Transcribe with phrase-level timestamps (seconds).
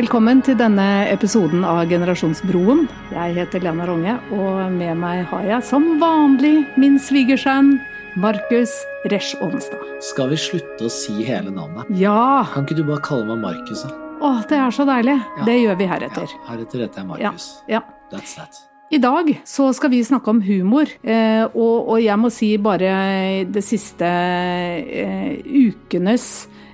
[0.00, 2.84] Velkommen til denne episoden av Generasjonsbroen.
[3.10, 7.74] Jeg heter Lena Ronge, og med meg har jeg som vanlig min svigersønn
[8.22, 8.72] Markus
[9.10, 9.82] Resch Aanestad.
[10.12, 11.90] Skal vi slutte å si hele navnet?
[11.98, 12.46] Ja!
[12.54, 13.84] Kan ikke du bare kalle meg Markus?
[13.84, 15.18] Å, det er så deilig.
[15.42, 15.50] Ja.
[15.50, 16.34] Det gjør vi heretter.
[16.38, 17.52] Ja, heretter heter jeg Markus.
[17.68, 17.82] Ja.
[18.14, 18.69] That's that.
[18.90, 23.62] I dag så skal vi snakke om humor, eh, og, jeg må si bare det
[23.62, 26.24] siste eh, ukenes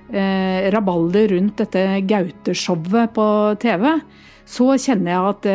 [0.09, 3.27] eh, rabalder rundt dette Gaute-showet på
[3.61, 3.85] TV,
[4.49, 5.47] så kjenner jeg at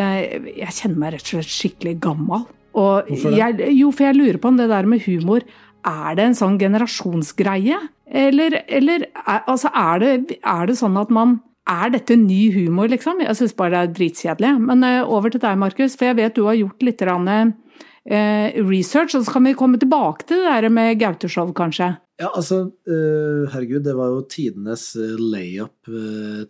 [0.53, 2.47] jeg kjenner meg rett og slett skikkelig gammal.
[2.79, 3.43] Og Hvorfor det?
[3.43, 5.43] Jeg, jo, for jeg lurer på om det der med humor
[5.85, 7.77] Er det en sånn generasjonsgreie?
[8.07, 11.41] Eller, eller er, altså, er, det, er det sånn at man
[11.71, 13.23] er dette ny humor, liksom?
[13.23, 14.53] Jeg syns bare det er dritkjedelig.
[14.69, 19.15] Men eh, over til deg, Markus, for jeg vet du har gjort litt eh, research,
[19.15, 21.95] og så kan vi komme tilbake til det der med Gaute-show, kanskje.
[22.21, 25.91] Ja, altså, øh, herregud, det var jo tidenes layup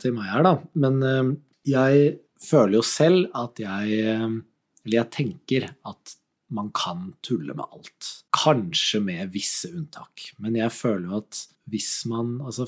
[0.01, 0.57] til meg her, da.
[0.75, 1.37] Men
[1.69, 4.01] jeg føler jo selv at jeg
[4.83, 6.17] Eller jeg tenker at
[6.53, 8.09] man kan tulle med alt.
[8.35, 10.33] Kanskje med visse unntak.
[10.43, 11.39] Men jeg føler jo at
[11.73, 12.67] hvis man Altså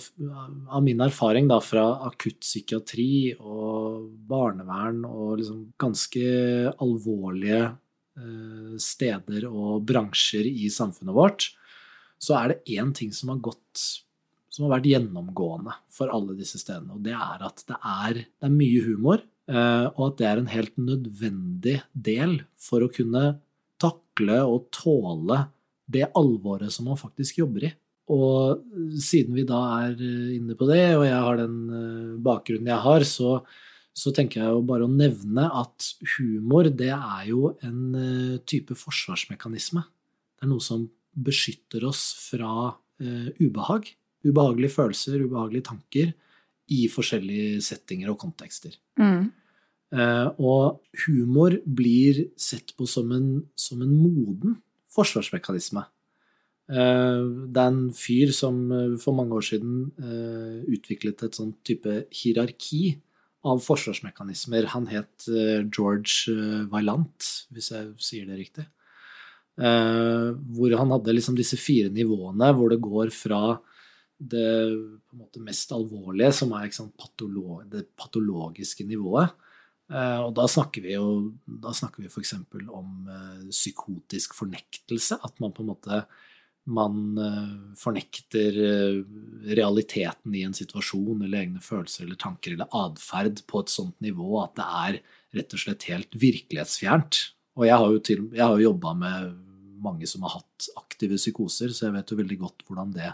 [0.72, 6.24] av min erfaring da fra akuttpsykiatri og barnevern og liksom ganske
[6.72, 11.50] alvorlige eh, steder og bransjer i samfunnet vårt,
[12.16, 13.84] så er det én ting som har gått
[14.54, 18.46] som har vært gjennomgående for alle disse stedene, og det er at det er, det
[18.46, 23.24] er mye humor, eh, og at det er en helt nødvendig del for å kunne
[23.82, 25.40] takle og tåle
[25.90, 27.72] det alvoret som man faktisk jobber i.
[28.12, 28.64] Og
[29.00, 32.84] siden vi da er eh, inne på det, og jeg har den eh, bakgrunnen jeg
[32.84, 33.38] har, så,
[33.96, 35.88] så tenker jeg jo bare å nevne at
[36.18, 39.84] humor, det er jo en eh, type forsvarsmekanisme.
[40.36, 43.88] Det er noe som beskytter oss fra eh, ubehag.
[44.24, 46.12] Ubehagelige følelser, ubehagelige tanker
[46.72, 48.76] i forskjellige settinger og kontekster.
[49.00, 49.30] Mm.
[49.94, 54.58] Eh, og humor blir sett på som en, som en moden
[54.94, 55.84] forsvarsmekanisme.
[56.64, 61.52] Eh, det er en fyr som eh, for mange år siden eh, utviklet et sånn
[61.66, 62.96] type hierarki
[63.44, 64.70] av forsvarsmekanismer.
[64.72, 66.32] Han het George
[66.72, 68.64] Vailant, hvis jeg sier det riktig.
[69.60, 73.42] Hvor han hadde liksom disse fire nivåene, hvor det går fra
[74.16, 74.48] det
[75.12, 79.36] måte mest alvorlige, som er sant, patolo det patologiske nivået.
[79.92, 81.10] Og da snakker vi jo
[81.44, 82.38] da snakker vi f.eks.
[82.64, 83.12] om
[83.52, 85.20] psykotisk fornektelse.
[85.20, 86.06] At man på en måte
[86.64, 89.00] man eh, fornekter eh,
[89.56, 94.38] realiteten i en situasjon eller egne følelser eller tanker eller atferd på et sånt nivå
[94.42, 95.00] at det er
[95.40, 97.20] rett og slett helt virkelighetsfjernt.
[97.58, 99.34] Og jeg har jo, til, jeg har jo jobba med
[99.84, 103.12] mange som har hatt aktive psykoser, så jeg vet jo veldig godt hvordan det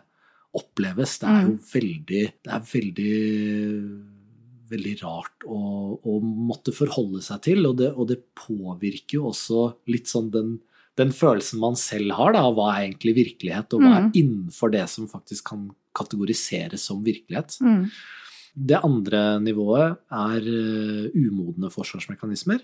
[0.57, 1.19] oppleves.
[1.23, 3.13] Det er jo veldig Det er veldig
[4.71, 5.61] veldig rart å,
[5.99, 10.53] å måtte forholde seg til, og det, og det påvirker jo også litt sånn den,
[11.01, 14.13] den følelsen man selv har, da, av hva er egentlig virkelighet, og hva er Mm.
[14.21, 17.57] innenfor det som faktisk kan kategoriseres som virkelighet.
[17.65, 17.87] Mm.
[18.71, 22.61] Det andre nivået er eh, umodne forsvarsmekanismer.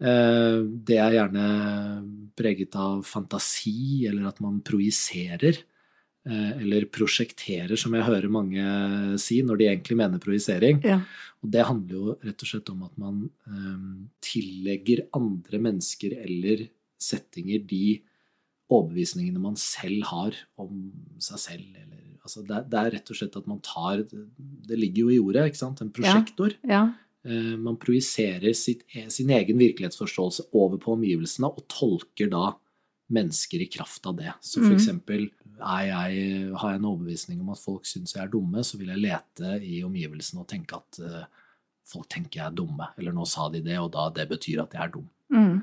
[0.00, 1.46] Eh, det er gjerne
[2.36, 5.56] preget av fantasi, eller at man projiserer.
[6.28, 10.80] eh, Eller prosjekterer, som jeg hører mange si når de egentlig mener projisering.
[10.84, 11.00] Ja.
[11.42, 13.30] Og det handler jo rett og slett om at man
[14.20, 18.00] tillegger andre mennesker eller settinger de
[18.72, 20.90] overbevisningene man selv har om
[21.22, 21.66] seg selv.
[21.78, 25.20] Eller, altså det, det er rett og slett at man tar Det ligger jo i
[25.22, 25.82] ordet, ikke sant?
[25.84, 26.56] En prosjektor.
[26.66, 26.84] ja.
[27.26, 32.52] Eh, man projiserer e- sin egen virkelighetsforståelse over på omgivelsene og tolker da
[33.10, 34.32] mennesker i kraft av det.
[34.40, 34.76] Så for Mhm.
[34.76, 35.24] eksempel
[35.58, 38.88] er jeg, har jeg en overbevisning om at folk syns jeg er dumme, så vil
[38.94, 41.24] jeg lete i omgivelsene og tenke at eh,
[41.84, 42.88] folk tenker jeg er dumme.
[42.96, 45.08] Eller nå sa de det, og da det betyr at jeg er dum.
[45.32, 45.62] Mm.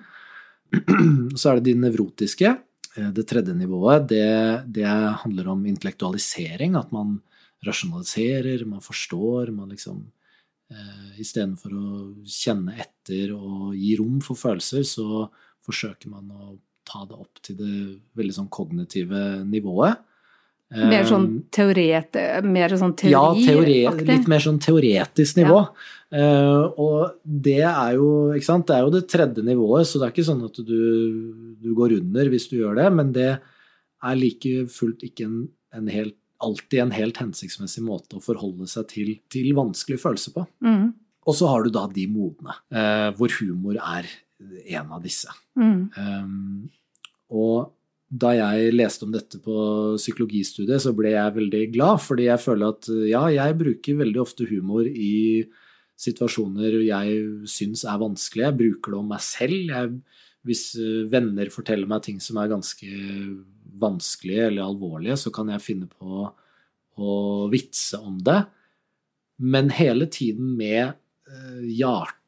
[1.40, 2.56] Så er det de nevrotiske.
[2.98, 4.88] Eh, Det tredje nivået, det, det
[5.24, 6.76] handler om intellektualisering.
[6.80, 7.20] At man
[7.66, 10.04] rasjonaliserer, man forstår, man liksom
[10.72, 11.90] eh, Istedenfor å
[12.26, 15.28] kjenne etter og gi rom for følelser, så
[15.64, 17.76] forsøker man å ta det opp til det
[18.20, 20.02] veldig sånn kognitive nivået.
[20.74, 22.18] Mer sånn Eh, teoret...
[22.46, 25.60] Mer sånn ja, teore, litt mer sånn teoretisk nivå.
[26.14, 30.08] Eh, og det er jo ikke sant, det er jo det tredje nivået, så det
[30.08, 30.82] er ikke sånn at du,
[31.62, 35.40] du går under hvis du gjør det, men det er like fullt ikke en,
[35.74, 40.46] en helt, alltid en helt hensiktsmessig måte å forholde seg til, til vanskelige følelser på.
[40.66, 40.92] Mm.
[41.24, 44.10] Og så har du da de modne, uh, hvor humor er
[44.76, 45.32] en av disse.
[45.56, 45.86] Mm.
[45.96, 46.66] Um,
[47.32, 47.72] og
[48.14, 49.56] da jeg leste om dette på
[49.98, 54.46] psykologistudiet, så ble jeg veldig glad, fordi jeg føler at ja, jeg bruker veldig ofte
[54.50, 55.46] humor i
[56.04, 57.18] situasjoner jeg
[57.50, 58.50] syns er vanskelige.
[58.50, 59.58] Jeg bruker det om meg selv.
[59.72, 59.92] Jeg,
[60.46, 60.64] hvis
[61.10, 62.90] venner forteller meg ting som er ganske
[63.82, 66.28] vanskelige eller alvorlige, så kan jeg finne på
[66.94, 67.14] å
[67.54, 68.44] vitse om det.
[69.42, 70.94] Men hele tiden med
[71.30, 71.64] uh,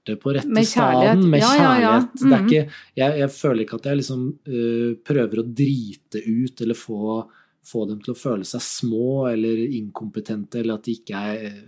[0.05, 1.15] hjertet på rette Med kjærlighet.
[1.17, 1.69] staden, med Ja, ja, ja.
[1.99, 2.13] kjærlighet.
[2.13, 2.47] Det er Mhm.
[2.47, 7.27] ikke, jeg, jeg føler ikke at jeg liksom uh, prøver å drite ut eller få,
[7.65, 11.61] få dem til å føle seg små eller inkompetente, eller at de ikke er uh,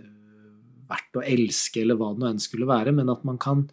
[0.88, 3.68] verdt å elske, eller hva det nå enn skulle være, men at man kan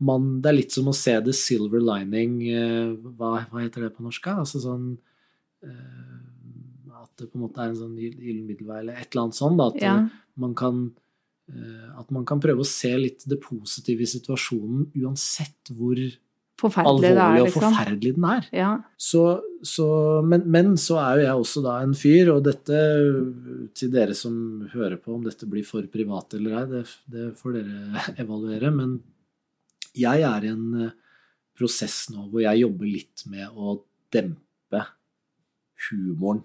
[0.00, 3.96] man, Det er litt som å se the silver lining uh, hva, hva heter det
[3.96, 4.26] på norsk?
[4.26, 4.98] Altså sånn
[5.64, 9.38] uh, At det på en måte er en sånn gyllen middelvei, eller et eller annet
[9.38, 9.56] sånt.
[9.60, 10.08] Da, at Ja.
[10.36, 10.92] man kan
[11.50, 15.98] at man kan prøve å se litt det positive i situasjonen, uansett hvor
[16.62, 17.60] alvorlig er, og liksom.
[17.60, 18.46] forferdelig den er.
[18.54, 18.70] Ja.
[18.96, 19.22] Så,
[19.66, 19.86] så,
[20.24, 22.80] men, men så er jo jeg også da en fyr, og dette
[23.76, 24.36] til dere som
[24.72, 28.72] hører på, om dette blir for privat eller ei, det, det får dere evaluere.
[28.74, 28.96] Men
[29.98, 30.96] jeg er i en eh,
[31.54, 33.78] prosess nå hvor jeg jobber litt med å
[34.14, 34.86] dempe
[35.90, 36.44] humoren.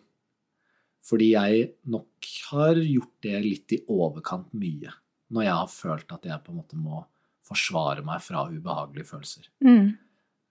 [1.10, 4.92] Fordi jeg nok har gjort det litt i overkant mye.
[5.34, 7.02] Når jeg har følt at jeg på en måte må
[7.50, 9.50] forsvare meg fra ubehagelige følelser.
[9.66, 9.98] Mm.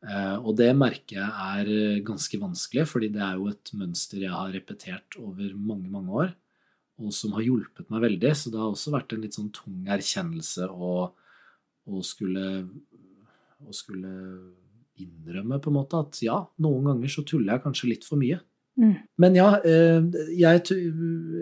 [0.06, 4.22] Eh, og det merker jeg er eh, ganske vanskelig, fordi det er jo et mønster
[4.22, 6.34] jeg har repetert over mange, mange år,
[6.98, 8.34] og som har hjulpet meg veldig.
[8.34, 10.94] Så det har også vært en litt sånn tung erkjennelse å,
[11.86, 12.46] å skulle,
[13.62, 14.14] å skulle
[14.98, 18.40] innrømme på en måte at ja, noen ganger så tuller jeg kanskje litt for mye.
[18.78, 18.94] Mm.
[19.18, 20.04] Men ja, eh,
[20.38, 20.62] jeg,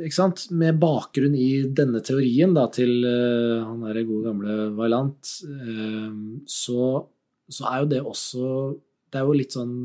[0.06, 5.34] ikke sant, med bakgrunn i denne teorien da, til eh, han der gode gamle Vailant,
[5.44, 6.16] eh,
[6.48, 6.88] så,
[7.52, 8.48] så er jo det også
[9.12, 9.76] Det er jo litt sånn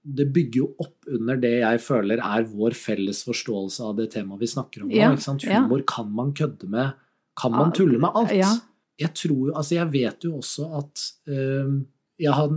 [0.00, 4.46] Det bygger jo opp under det jeg føler er vår felles forståelse av det temaet
[4.46, 4.94] vi snakker om.
[4.94, 5.44] Ja, ikke sant?
[5.48, 5.64] ja.
[5.64, 6.94] Humor kan man kødde med.
[7.40, 8.36] Kan man tulle med alt?
[8.36, 8.54] ja.
[9.00, 11.74] Jeg tror jo Altså, jeg vet jo også at eh,
[12.20, 12.50] jeg har,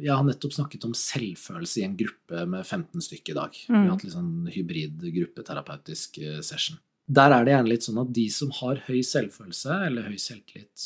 [0.00, 3.52] jeg har nettopp snakket om selvfølelse i en gruppe med 15 stykker i dag.
[3.66, 3.82] Vi Mm.
[3.84, 6.78] har hatt litt sånn hybrid gruppeterapeutisk eh, session.
[7.10, 10.84] Der er det gjerne litt sånn at de som har høy selvfølelse, eller høy selvtillit,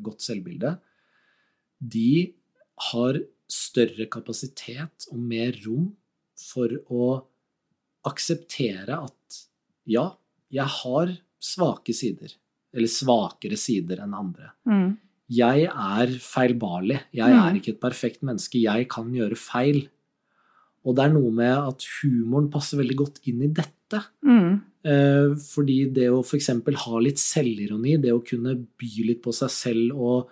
[0.00, 0.78] godt selvbilde,
[1.82, 2.32] de
[2.92, 3.18] har
[3.50, 5.90] større kapasitet og mer rom
[6.38, 7.08] for å
[8.08, 9.40] akseptere at
[9.90, 10.06] ja,
[10.52, 11.12] jeg har
[11.42, 12.32] svake sider,
[12.72, 14.96] eller svakere sider enn andre Mm.
[15.36, 16.98] Jeg er feilbarlig.
[17.14, 17.40] Jeg Mm.
[17.46, 18.60] er ikke et perfekt menneske.
[18.62, 19.88] Jeg kan gjøre feil.
[20.84, 24.00] Og det er noe med at humoren passer veldig godt inn i dette.
[24.26, 24.60] Mm.
[24.84, 26.48] Eh, fordi det å f.eks.
[26.84, 30.28] ha litt selvironi, det å kunne by litt på seg selv og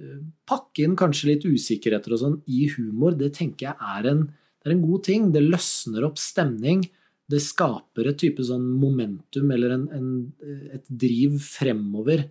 [0.00, 4.22] eh, pakke inn kanskje litt usikkerheter og sånn i humor, det tenker jeg er en,
[4.62, 5.30] det er en god ting.
[5.32, 6.86] Det løsner opp stemning.
[7.28, 10.32] Det skaper et type sånn momentum eller en, en,
[10.72, 12.24] et driv fremover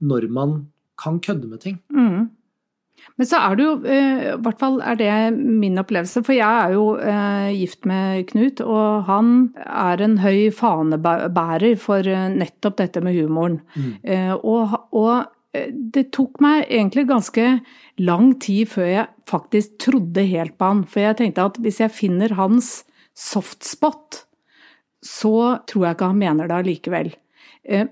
[0.00, 0.56] når man
[1.00, 1.80] kan kødde med ting.
[1.94, 2.28] Mm.
[3.20, 6.46] Men så er det jo, eh, i hvert fall er det min opplevelse, for jeg
[6.46, 12.78] er jo eh, gift med Knut, og han er en høy fanebærer for eh, nettopp
[12.80, 13.60] dette med humoren.
[13.74, 13.92] Mm.
[14.40, 17.46] Og, og det tok meg egentlig ganske
[17.98, 21.96] lang tid før jeg faktisk trodde helt på han, for jeg tenkte at hvis jeg
[21.96, 22.70] finner hans
[23.18, 24.22] softspot,
[25.04, 25.34] så
[25.68, 27.10] tror jeg ikke han mener det allikevel.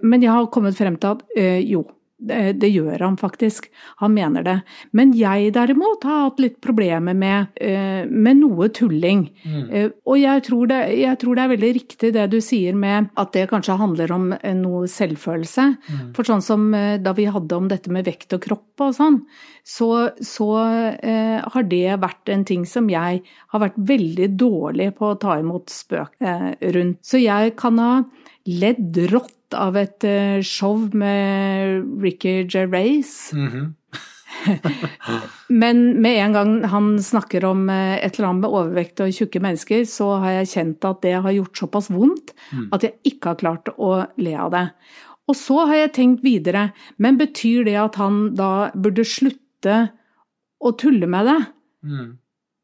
[0.01, 1.83] Men jeg har kommet frem til at jo,
[2.19, 3.69] det, det gjør han faktisk.
[4.03, 4.57] Han mener det.
[4.97, 9.29] Men jeg derimot har hatt litt problemer med, eh, med noe tulling.
[9.45, 9.71] Mm.
[9.71, 13.11] Eh, Og jeg tror, det, jeg tror det er veldig riktig det du sier med
[13.19, 15.69] at det kanskje handler om eh, noe selvfølelse.
[15.89, 16.03] Mm.
[16.17, 19.23] For sånn som eh, da vi hadde om dette med vekt og kropp og sånn,
[19.67, 20.51] så, så
[20.99, 25.39] eh, har det vært en ting som jeg har vært veldig dårlig på å ta
[25.39, 27.03] imot spøk eh, rundt.
[27.07, 27.93] Så jeg kan ha
[28.49, 33.33] ledd rått av et eh, show med Ricky Gervais.
[33.35, 33.75] Mhm.
[35.49, 39.41] Men med en gang han snakker om eh, et eller annet med overvekt og tjukke
[39.43, 42.69] mennesker, så har jeg kjent at det har gjort såpass vondt Mm.
[42.73, 44.63] at jeg ikke har klart å le av det.
[45.29, 49.91] Og så har jeg tenkt videre, men betyr det at han da burde slutte
[50.65, 51.41] å tulle med det?
[51.85, 52.07] Mm.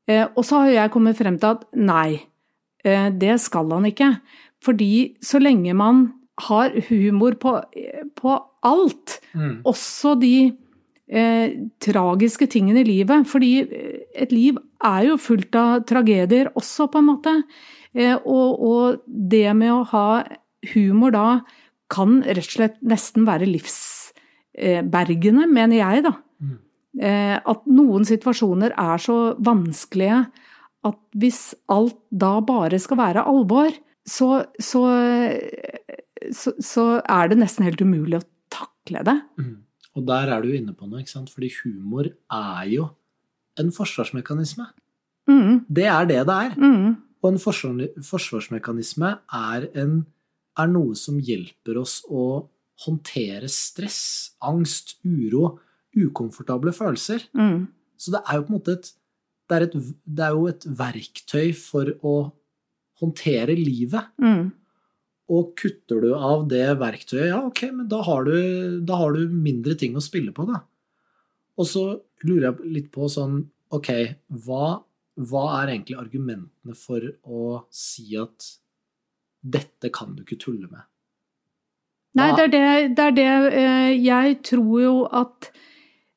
[0.09, 2.23] Eh, og så har jeg kommet frem til at nei,
[2.85, 4.11] det skal han ikke.
[4.65, 6.07] Fordi så lenge man
[6.41, 7.63] har humor på,
[8.17, 9.63] på alt, Mm.
[9.67, 10.53] også de
[11.11, 11.51] eh,
[11.81, 13.27] tragiske tingene i livet.
[13.27, 17.43] Fordi eh, et liv er jo fullt av tragedier også, på en måte.
[17.95, 20.25] Eh, og, og det med å ha
[20.75, 21.41] humor da
[21.93, 26.15] kan rett og slett nesten være livsbergende, mener jeg, da.
[26.41, 26.59] Mm.
[27.03, 30.25] Eh, at noen situasjoner er så vanskelige
[30.85, 33.73] at hvis alt da bare skal være alvor,
[34.05, 34.83] så, så,
[36.33, 39.17] så, så er det nesten helt umulig å takle det.
[39.41, 39.57] Mm.
[39.95, 41.31] Og der er du jo inne på noe, ikke sant?
[41.31, 42.89] fordi humor er jo
[43.61, 44.67] en forsvarsmekanisme.
[45.31, 46.57] Mm, Det er det det er.
[46.59, 47.39] mm, Og en
[48.03, 49.95] forsvarsmekanisme er, en,
[50.59, 52.25] er noe som hjelper oss å
[52.85, 55.55] håndtere stress, angst, uro,
[55.95, 57.23] ukomfortable følelser.
[57.35, 57.67] mm,
[57.97, 58.93] Så det er jo på en måte et
[59.49, 59.75] det er, et,
[60.09, 62.15] det er jo et verktøy for å
[63.01, 64.07] håndtere livet.
[64.19, 64.47] mm,
[65.33, 68.35] Og kutter du av det verktøyet, ja, ok, men da har du,
[68.85, 70.61] da har du mindre ting å spille på, da.
[71.57, 71.85] Og så
[72.27, 73.39] lurer jeg litt på sånn,
[73.75, 73.91] ok,
[74.45, 74.83] hva,
[75.17, 78.51] hva er egentlig argumentene for å si at
[79.45, 80.85] dette kan du ikke tulle med?
[82.15, 85.49] Nei, det er det, det, er det eh, Jeg tror jo at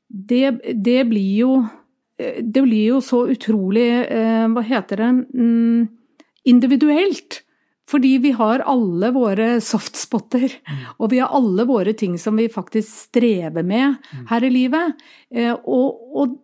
[0.07, 1.53] det, det blir jo
[2.21, 5.87] eh, Det blir jo så utrolig eh, Hva heter det mm,
[6.53, 7.41] Individuelt.
[7.87, 10.51] Fordi vi har alle våre softspotter,
[10.99, 13.95] og vi har alle våre ting som vi faktisk strever med
[14.27, 14.99] her i livet.
[15.31, 16.35] Eh, Og, og,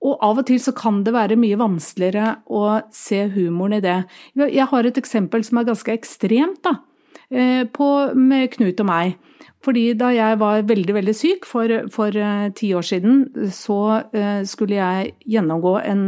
[0.00, 3.98] og av og til så kan det være mye vanskeligere å se humoren i det.
[4.38, 6.78] Jeg har et eksempel som er ganske ekstremt, da
[7.30, 9.18] eh, på, med Knut og meg.
[9.64, 13.78] Fordi da jeg var veldig, veldig syk for, for uh, ti år siden, så
[14.14, 16.04] uh, skulle jeg gjennomgå en,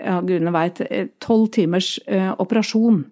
[0.00, 0.80] ja, gudene veit,
[1.20, 3.04] tolv timers uh, operasjon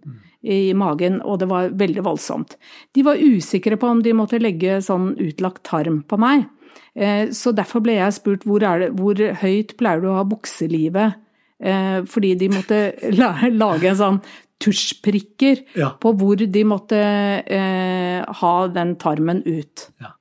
[0.42, 2.56] i magen, og det var veldig voldsomt.
[2.94, 6.46] De var usikre på om de måtte legge sånn utlagt tarm på meg.
[6.94, 10.24] Eh, så derfor ble jeg spurt hvor, er det, hvor høyt pleier du å ha
[10.28, 11.14] bukselivet,
[11.62, 12.80] eh, fordi de måtte
[13.62, 14.20] lage en sånn
[14.62, 15.88] tusjprikker Ja.
[15.98, 19.88] på hvor de måtte eh, ha den tarmen ut.
[20.02, 20.12] Ja.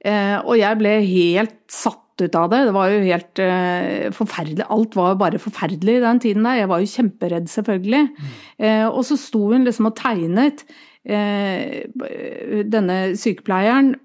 [0.46, 2.64] Og jeg ble helt satt ut av det.
[2.68, 4.68] Det var jo helt eh, forferdelig.
[4.68, 6.60] Alt var jo bare forferdelig i den tiden der.
[6.60, 8.02] Jeg var jo kjemperedd, selvfølgelig.
[8.60, 10.66] Eh, og så sto hun liksom og tegnet,
[11.08, 11.88] eh,
[12.68, 13.96] denne sykepleieren,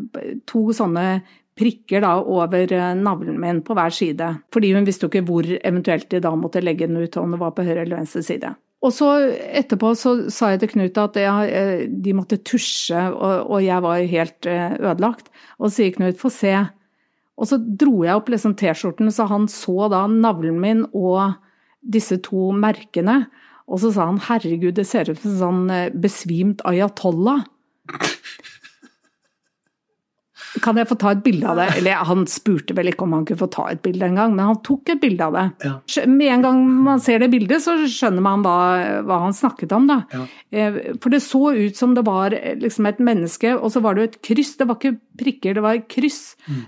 [0.47, 1.09] to sånne
[1.57, 4.29] prikker da over eh, navlen min på hver side.
[4.53, 7.41] Fordi hun visste jo ikke hvor eventuelt de da måtte legge den ut, om det
[7.41, 8.53] var på høyre eller venstre side.
[8.85, 9.09] Og så
[9.57, 13.83] etterpå så sa jeg til Knut at ja, eh, de måtte tusje, og, og jeg
[13.83, 15.31] var helt eh, ødelagt.
[15.59, 16.67] Og så sier Knut 'få se'.
[17.37, 21.37] Og så dro jeg opp liksom T-skjorten, så han så da navlen min og
[21.85, 23.27] disse to merkene.
[23.67, 27.45] Og så sa han 'herregud, det ser ut som en sånn eh, besvimt ayatollah'.
[30.65, 31.67] Kan jeg få ta et bilde av det?
[31.79, 34.61] Eller han spurte vel ikke om han kunne få ta et bilde engang, men han
[34.67, 35.45] tok et bilde av det.
[35.67, 36.05] Ja.
[36.11, 38.57] Med en gang man ser det bildet, så skjønner man hva,
[39.07, 39.99] hva han snakket om, da.
[40.15, 40.25] Ja.
[40.51, 43.97] Eh, For det så ut som det var eh, liksom et menneske, og så var
[43.97, 44.55] det jo et kryss.
[44.61, 46.21] Det var ikke prikker, det var et kryss.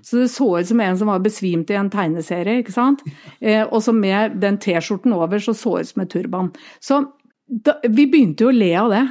[0.03, 3.05] Så det så ut som en som var besvimt i en tegneserie, ikke sant.
[3.41, 3.67] Ja.
[3.69, 6.53] Og så med den T-skjorten over, så så ut som et turban.
[6.81, 7.05] Så
[7.49, 9.05] da, vi begynte jo å le av det.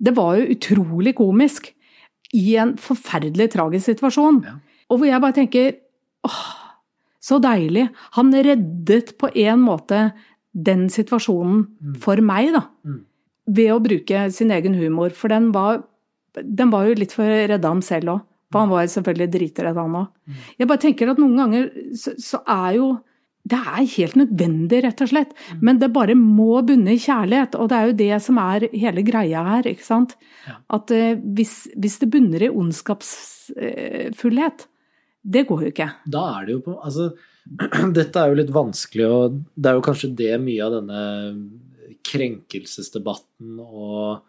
[0.00, 1.70] Det var jo utrolig komisk
[2.36, 4.42] i en forferdelig tragisk situasjon.
[4.46, 4.56] Ja.
[4.90, 5.70] Og hvor jeg bare tenker
[6.26, 6.40] åh,
[7.20, 7.88] så deilig.
[8.16, 10.10] Han reddet på en måte
[10.50, 11.66] den situasjonen
[12.02, 12.64] for meg, da.
[12.86, 13.00] Mm.
[13.50, 15.12] Ved å bruke sin egen humor.
[15.16, 15.84] For den var,
[16.40, 18.26] den var jo litt for å redde ham selv òg.
[18.50, 20.08] For han var jo selvfølgelig dritredd, han òg.
[20.58, 22.88] Jeg bare tenker at noen ganger så, så er jo
[23.50, 25.32] det er helt nødvendig, rett og slett.
[25.60, 29.02] Men det bare må bunne i kjærlighet, og det er jo det som er hele
[29.06, 29.64] greia her.
[29.70, 30.10] ikke sant?
[30.72, 34.58] At eh, hvis, hvis det bunner i ondskapsfullhet,
[35.20, 35.90] det går jo ikke.
[36.08, 37.04] Da er det jo på Altså,
[37.98, 39.20] dette er jo litt vanskelig, og
[39.54, 41.00] det er jo kanskje det mye av denne
[42.06, 44.24] krenkelsesdebatten og,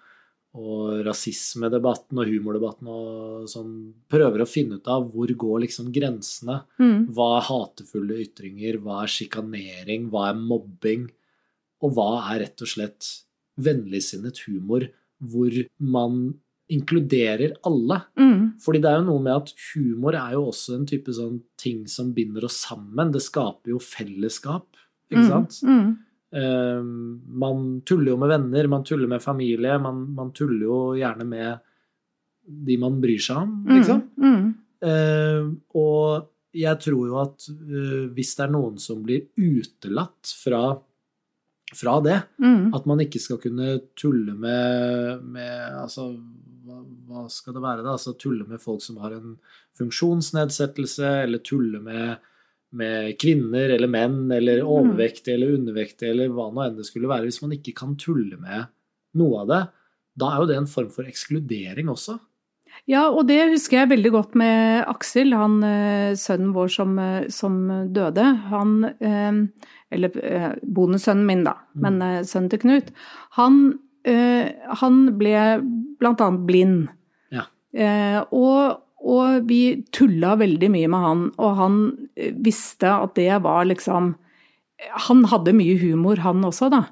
[0.59, 3.71] og rasismedebatten og humordebatten og sånn
[4.11, 6.57] prøver å finne ut av hvor går liksom grensene.
[6.81, 7.07] Mm.
[7.15, 11.07] Hva er hatefulle ytringer, hva er sjikanering, hva er mobbing,
[11.81, 13.11] og hva er rett og slett
[13.61, 14.89] vennligsinnet humor
[15.31, 16.33] hvor man
[16.71, 18.01] inkluderer alle.
[18.19, 18.43] Mm.
[18.63, 21.83] Fordi det er jo noe med at humor er jo også en type sånn ting
[21.91, 23.11] som binder oss sammen.
[23.11, 24.67] Det skaper jo fellesskap,
[25.11, 25.59] ikke sant?
[25.67, 25.83] Mm.
[25.91, 31.25] Eh, man tuller jo med venner, man tuller med familie, man, man tuller jo gjerne
[31.27, 31.59] med
[32.47, 33.73] de man bryr seg om, Mm.
[33.77, 34.01] liksom.
[34.17, 34.45] Mm.
[34.81, 40.63] Eh, og jeg tror jo at uh, hvis det er noen som blir utelatt fra,
[41.75, 42.73] fra det, Mm.
[42.75, 46.09] at man ikke skal kunne tulle med, med altså,
[46.65, 47.93] hva, hva skal det være da?
[47.93, 49.37] Altså tulle med folk som har en
[49.79, 52.17] funksjonsnedsettelse, eller tulle med,
[52.77, 57.27] med kvinner eller menn, eller overvektige eller undervektige, eller hva nå enn det skulle være.
[57.27, 58.69] Hvis man ikke kan tulle med
[59.19, 59.61] noe av det,
[60.21, 62.17] da er jo det en form for ekskludering også.
[62.89, 67.27] Ja, og det husker jeg veldig godt med Aksel, han eh, sønnen vår som, eh,
[67.33, 67.59] som
[67.93, 68.25] døde.
[68.51, 69.41] Han eh,
[69.91, 72.91] Eller eh, min, da, men eh, sønnen til Knut.
[73.37, 73.79] Han,
[74.81, 75.33] han ble
[76.01, 76.87] annet blind.
[77.29, 77.43] Ja.
[78.33, 81.79] Og, og vi tulla veldig mye med han, og han
[82.15, 84.15] eh, visste at det var liksom
[85.05, 86.85] han hadde mye humor, han også, da.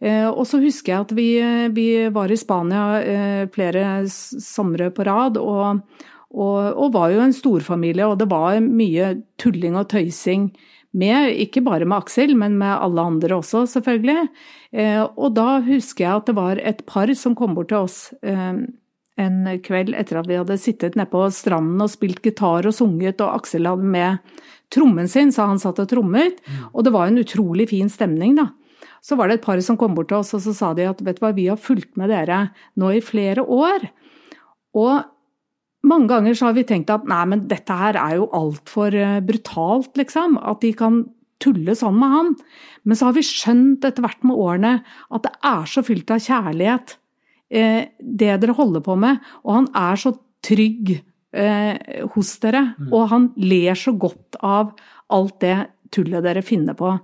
[0.00, 1.28] Eh, og så husker jeg at vi,
[1.76, 5.82] vi var i Spania eh, flere somre på rad, og,
[6.32, 10.48] og, og var jo en storfamilie, og det var mye tulling og tøysing
[10.94, 14.28] med, ikke bare med Aksel, men med alle andre også, selvfølgelig.
[14.72, 17.98] Eh, og da husker jeg at det var et par som kom bort til oss
[18.22, 18.64] eh,
[19.20, 23.22] en kveld etter at vi hadde sittet nede på stranden og spilt gitar og sunget,
[23.22, 24.42] og Aksel hadde med
[24.74, 26.40] trommen sin, så han satt og trommet.
[26.72, 28.50] Og det var en utrolig fin stemning, da.
[29.04, 31.02] Så var det et par som kom bort til oss, og så sa de at
[31.04, 32.48] vet du hva, vi har fulgt med dere
[32.80, 33.84] nå i flere år.
[34.80, 35.04] Og
[35.84, 39.20] mange ganger så har vi tenkt at nei, men dette her er jo altfor eh,
[39.24, 40.38] brutalt, liksom.
[40.40, 41.02] At de kan
[41.44, 42.34] tulle sånn med han.
[42.88, 44.74] Men så har vi skjønt etter hvert med årene
[45.12, 46.96] at det er så fylt av kjærlighet,
[47.54, 49.22] det dere holder på med.
[49.44, 50.96] Og han er så trygg
[51.34, 54.74] eh, hos dere, og han ler så godt av
[55.14, 55.56] alt det
[55.94, 56.96] tullet dere finner på.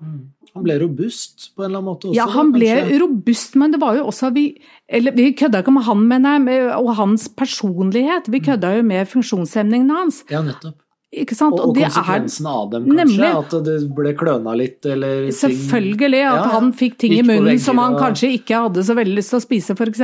[0.50, 2.16] Han ble robust på en eller annen måte også.
[2.19, 2.99] Ja, han ble kanskje?
[3.04, 4.45] robust, men det var jo også Vi,
[4.90, 8.30] eller, vi kødda ikke med han, mener jeg, og hans personlighet.
[8.33, 10.25] Vi kødda jo med funksjonshemningene hans.
[10.33, 10.80] Ja, nettopp.
[11.10, 11.56] Ikke sant?
[11.58, 12.96] Og, og det er av dem, kanskje.
[13.00, 13.30] Nemlig.
[13.34, 16.50] At det ble kløna litt, eller ting- Selvfølgelig at Ja, ja.
[16.54, 19.30] han fikk ting i munnen vegger som han og- kanskje ikke hadde så veldig lyst
[19.34, 19.98] til å spise, f.eks.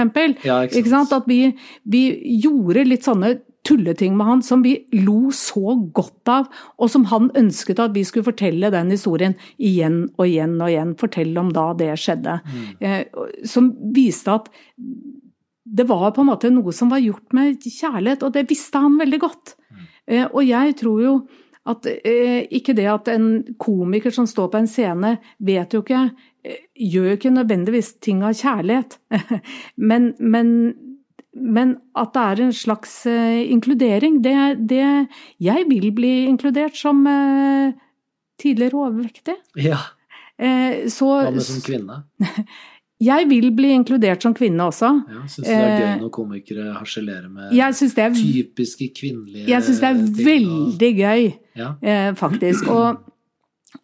[0.45, 0.81] Ja, ikke.
[0.83, 1.13] Ikke sant?
[1.13, 1.55] At vi,
[1.87, 2.03] vi
[2.43, 6.49] gjorde litt sånne tulleting med han som vi lo så godt av,
[6.79, 10.95] og som han ønsket at vi skulle fortelle den historien igjen og igjen og igjen.
[10.99, 12.41] Fortelle om da det skjedde.
[12.81, 13.05] Eh,
[13.45, 14.49] som viste at
[15.69, 18.99] det var på en måte noe som var gjort med kjærlighet, og det visste han
[18.99, 19.55] veldig godt.
[19.73, 21.15] Eh, og jeg tror jo
[21.67, 26.09] at eh, ikke det at en komiker som står på en scene, vet jo ikke
[26.47, 28.99] eh, Gjør ikke nødvendigvis ting av kjærlighet,
[29.91, 30.53] men, men,
[31.35, 34.37] men at det er en slags eh, inkludering, det,
[34.71, 35.09] det
[35.43, 37.75] Jeg vil bli inkludert som eh,
[38.39, 39.35] tidligere overvektig.
[39.59, 39.81] Ja,
[40.37, 42.03] Eh, så hva med som kvinne?
[43.01, 44.89] jeg vil bli inkludert som kvinne også.
[45.13, 49.47] Ja, Syns du det er gøy Eh, når komikere harselerer med Jeg er typiske kvinnelige
[49.49, 51.75] Jeg syns det er veldig og- gøy, Ja.
[51.83, 52.69] eh, faktisk.
[52.69, 52.97] Og,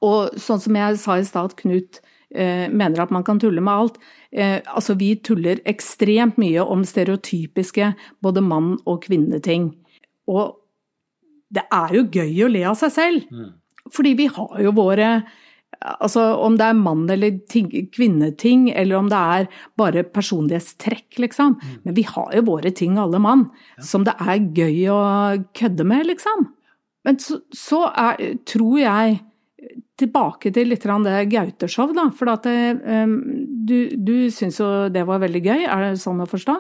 [0.01, 2.01] og sånn som jeg sa i stad, Knut
[2.35, 3.99] eh, mener at man kan tulle med alt.
[4.33, 9.75] Eh, altså, vi tuller ekstremt mye om stereotypiske både mann- og kvinneting.
[10.27, 10.57] Og
[11.53, 13.27] det er jo gøy å le av seg selv.
[13.31, 13.53] Mm.
[13.93, 15.23] Fordi vi har jo våre
[15.83, 21.59] Altså om det er mann- eller ting, kvinneting, eller om det er bare personlighetstrekk, liksom.
[21.85, 23.49] Men vi har jo våre ting, alle mann,
[23.81, 25.03] som det er gøy å
[25.59, 26.49] kødde med, liksom.
[27.05, 29.21] Men så, så er, tror jeg
[30.03, 32.09] Tilbake til litt det Gaute-show, da.
[32.17, 33.13] For at det, um,
[33.69, 36.57] du, du syns jo det var veldig gøy, er det sånn å forstå?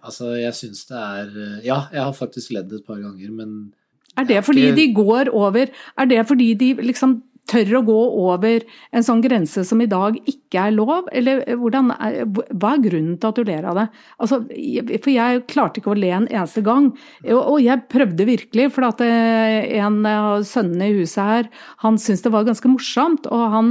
[0.00, 1.34] Altså, jeg syns det er
[1.66, 3.74] Ja, jeg har faktisk ledd et par ganger, men
[4.16, 7.18] Er det fordi de går over Er det fordi de liksom
[7.50, 11.92] tør å gå over en sånn grense som i dag ikke er lov, eller hvordan
[11.94, 13.86] er, hva er grunnen til at du ler av det?
[14.22, 16.90] Altså, for jeg klarte ikke å le en eneste gang,
[17.30, 21.52] og, jeg prøvde virkelig, for at eh, en av sønnene i huset her,
[21.84, 23.70] han syntes det var ganske morsomt, og han,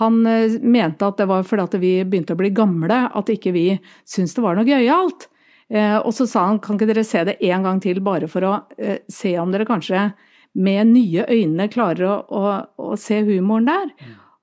[0.00, 3.54] han eh, mente at det var fordi at vi begynte å bli gamle, at ikke
[3.56, 3.68] vi
[4.08, 5.28] syntes det var noe gøyalt.
[5.72, 8.46] Eh, og så sa han kan ikke dere se det en gang til, bare for
[8.46, 10.10] å eh, se om dere kanskje
[10.56, 12.54] med nye øyne klarer å, å,
[12.92, 13.92] å se humoren der.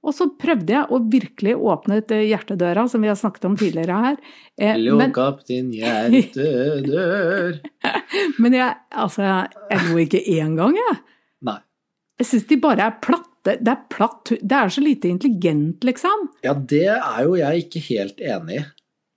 [0.04, 3.99] Og så prøvde jeg å virkelig åpne eh, hjertedøra, som vi har snakket om tidligere
[4.06, 4.17] her.
[4.60, 7.62] Eh, men, Lukk opp din hjertedør
[8.43, 9.30] men jeg, altså,
[9.71, 10.97] jeg lo ikke én gang, jeg.
[11.47, 11.60] Nei.
[12.19, 13.30] Jeg syns de bare er platte.
[13.43, 16.30] Det er platt, det er så lite intelligent, liksom.
[16.45, 18.63] Ja, det er jo jeg ikke helt enig i.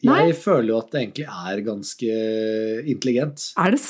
[0.04, 0.26] Nei.
[0.28, 2.16] Jeg føler jo at det egentlig er ganske
[2.92, 3.46] intelligent.
[3.56, 3.86] Er det Ja,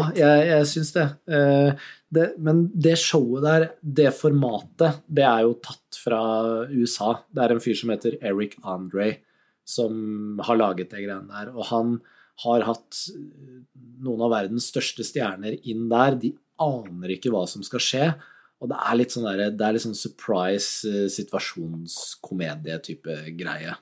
[0.00, 0.16] sant?
[0.16, 1.04] jeg, jeg syns det.
[1.28, 1.72] Eh,
[2.16, 2.24] det.
[2.40, 6.22] Men det showet der, det formatet, det er jo tatt fra
[6.72, 7.12] USA.
[7.28, 9.18] Det er en fyr som heter Eric Andre,
[9.68, 11.52] som har laget det greiene der.
[11.52, 11.98] Og han
[12.46, 12.96] har hatt
[14.00, 16.16] noen av verdens største stjerner inn der.
[16.16, 18.08] De aner ikke hva som skal skje.
[18.60, 23.76] Og det er litt sånn, der, det er litt sånn surprise eh, situasjonskomedie-type greie.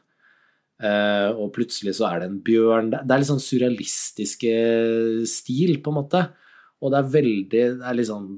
[0.79, 2.93] Eh, og plutselig så er det en bjørn.
[2.95, 4.55] Det er litt sånn surrealistiske
[5.31, 6.23] stil, på en måte.
[6.79, 8.31] Og det er veldig Det er litt sånn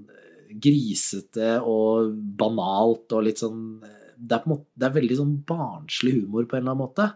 [0.51, 3.83] grisete og banalt og litt sånn
[4.17, 7.11] Det er, måte, det er veldig sånn barnslig humor på en eller annen måte.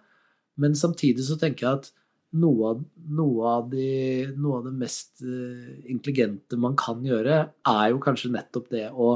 [0.60, 1.92] Men samtidig så tenker jeg at
[2.34, 2.80] noe av,
[3.14, 3.88] noe, av de,
[4.34, 7.36] noe av det mest eh, intelligente man kan gjøre,
[7.70, 9.12] er jo kanskje nettopp det å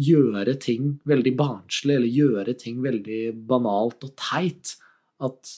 [0.00, 4.74] gjøre ting veldig barnslig, eller gjøre ting veldig banalt og teit.
[5.20, 5.52] At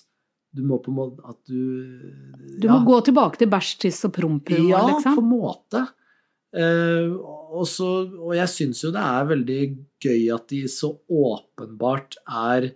[0.53, 1.63] du må på en måte At du
[2.61, 4.45] Du må gå tilbake til bæsj, tiss og promp?
[4.53, 5.13] ja, liksom?
[5.17, 5.81] på en måte.
[6.53, 7.17] Uh,
[7.57, 9.63] og, så, og jeg syns jo det er veldig
[10.05, 12.69] gøy at de så åpenbart er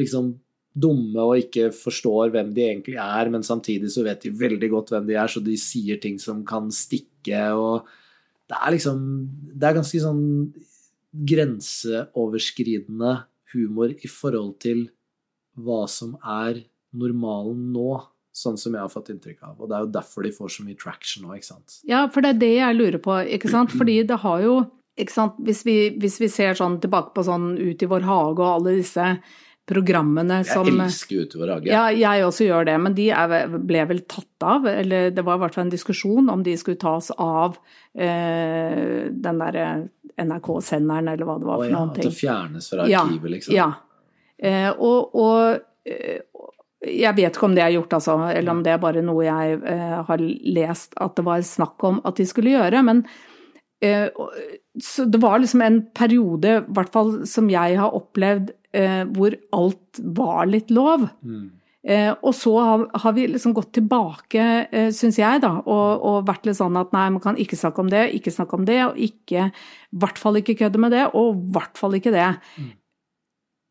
[0.00, 0.32] liksom
[0.72, 4.90] dumme og ikke forstår hvem de egentlig er, men samtidig så vet de veldig godt
[4.94, 7.86] hvem de er, så de sier ting som kan stikke, og
[8.50, 8.98] det er liksom
[9.54, 10.24] Det er ganske sånn
[11.12, 13.12] grenseoverskridende
[13.52, 14.88] humor i forhold til
[15.60, 16.64] hva som er
[16.96, 18.00] normalen nå,
[18.32, 19.56] sånn som jeg har fått inntrykk av.
[19.60, 21.80] Og det er jo derfor de får så mye traction nå, ikke sant.
[21.88, 23.74] Ja, for det er det jeg lurer på, ikke sant.
[23.78, 24.56] Fordi det har jo
[25.00, 25.38] ikke sant?
[25.44, 28.74] Hvis, vi, hvis vi ser sånn tilbake på sånn Ut i vår hage og alle
[28.76, 29.06] disse
[29.68, 31.70] programmene som Jeg elsker Ut i vår hage.
[31.70, 35.38] Ja, jeg også gjør det, men de er, ble vel tatt av, eller det var
[35.38, 37.56] i hvert fall en diskusjon om de skulle tas av
[37.94, 39.68] eh, den derre
[40.20, 43.36] NRK-senderen, eller hva det var for oh, ja, noen at det fjernes fra Ja, arkivet,
[43.38, 43.56] liksom.
[43.56, 43.70] Ja.
[44.42, 46.22] Eh, og, og eh,
[46.82, 49.60] jeg vet ikke om det er gjort, altså, eller om det er bare noe jeg
[49.70, 50.24] eh, har
[50.58, 52.82] lest at det var snakk om at de skulle gjøre.
[52.86, 53.04] Men
[53.84, 54.08] eh,
[54.82, 59.36] så det var liksom en periode, i hvert fall som jeg har opplevd, eh, hvor
[59.54, 61.06] alt var litt lov.
[61.22, 61.50] Mm.
[61.82, 66.46] Eh, og så har, vi liksom gått tilbake, eh, syns jeg, da, og, og vært
[66.46, 69.00] litt sånn at nei, man kan ikke snakke om det, ikke snakke om det, og
[69.02, 72.28] ikke, i hvert fall ikke kødde med det, og i hvert fall ikke det.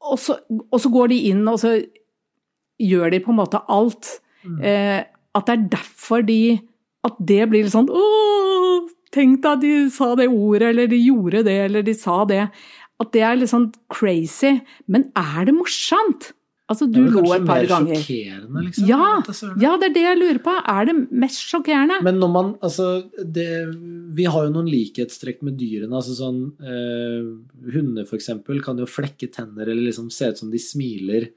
[0.01, 1.75] Og, så, og så går de inn, og så
[2.81, 4.17] gjør de på en måte alt.
[4.65, 5.01] Eh,
[5.37, 6.59] at det er derfor de
[7.05, 8.01] At det blir litt sånn Å,
[9.13, 12.47] tenk deg de sa det ordet, eller de gjorde det, eller de sa det.
[13.01, 14.59] At det er litt sånn crazy.
[14.89, 16.31] Men er det morsomt?
[16.71, 17.67] Altså, du Det er par ganger.
[17.67, 18.87] kanskje er kanskje mer sjokkerende, liksom.
[18.87, 19.61] Ja, søren.
[19.61, 20.53] ja, det er det jeg lurer på.
[20.73, 21.97] Er det mest sjokkerende?
[22.07, 22.87] Men når man Altså,
[23.19, 23.49] det
[24.15, 25.91] Vi har jo noen likhetstrekk med dyrene.
[25.91, 27.27] Altså sånn eh,
[27.75, 31.29] Hunder, for eksempel, kan jo flekke tenner eller liksom se ut som de smiler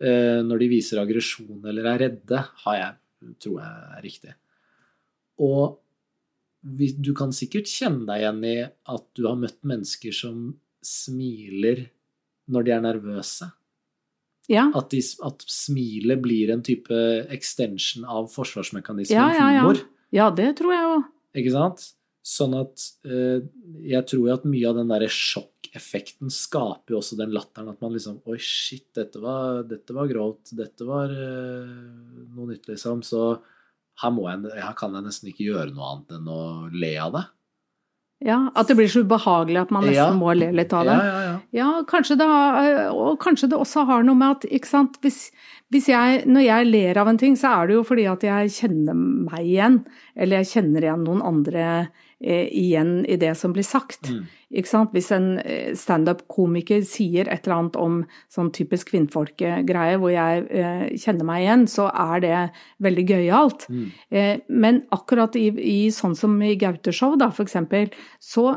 [0.00, 2.96] eh, når de viser aggresjon eller er redde, har jeg,
[3.44, 4.34] tror jeg er riktig.
[5.44, 5.78] Og
[6.62, 10.50] du kan sikkert kjenne deg igjen i at du har møtt mennesker som
[10.84, 11.86] smiler
[12.48, 13.50] når de er nervøse.
[14.48, 16.96] Ja, At, de, at smilet blir en type
[17.28, 19.48] extension av forsvarsmekanismen ja, ja.
[19.52, 19.82] Ja, humor.
[20.14, 21.06] ja det tror jeg òg.
[21.36, 21.84] Ikke sant?
[22.28, 23.44] Sånn at eh,
[23.88, 27.80] jeg tror jo at mye av den derre sjokkeffekten skaper jo også den latteren at
[27.84, 30.52] man liksom Oi, shit, dette var, dette var grovt.
[30.56, 31.70] Dette var eh,
[32.32, 33.04] noe nytt, liksom.
[33.04, 33.30] Så
[34.02, 37.16] her, må jeg, her kan jeg nesten ikke gjøre noe annet enn å le av
[37.16, 37.24] det.
[38.20, 40.10] Ja, At det blir så ubehagelig at man nesten Ja.
[40.18, 40.96] må le litt av det.
[40.98, 41.36] Ja, ja, ja.
[41.52, 42.26] Ja, kanskje det
[42.90, 44.98] og kanskje det også har noe med at ikke sant?
[45.02, 45.30] Hvis,
[45.70, 48.50] hvis jeg, Når jeg ler av en ting, så er det jo fordi at jeg
[48.50, 49.86] kjenner meg igjen.
[50.16, 51.88] Eller jeg kjenner igjen noen andre
[52.20, 54.08] igjen i det som blir sagt.
[54.10, 54.24] Mm.
[54.58, 54.94] Ikke sant?
[54.96, 58.00] Hvis en eh, standup-komiker sier et eller annet om
[58.32, 62.40] sånn typisk kvinnfolkegreie hvor jeg eh, kjenner meg igjen, så er det
[62.84, 63.68] veldig gøyalt.
[63.70, 63.86] Mm.
[64.10, 68.50] Eh, men akkurat i, i sånn som i Gaute-show, da, for eksempel, så,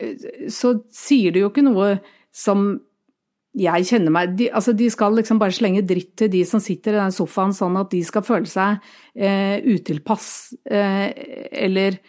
[0.00, 1.96] eh, så sier du jo ikke noe
[2.34, 2.72] som
[3.54, 6.96] jeg kjenner meg de, altså de skal liksom bare slenge dritt til de som sitter
[6.96, 8.82] i den sofaen, sånn at de skal føle seg
[9.14, 10.28] eh, utilpass,
[10.66, 11.06] eh,
[11.66, 12.00] eller,